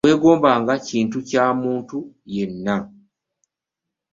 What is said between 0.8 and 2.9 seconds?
kintu kya muntu yenna.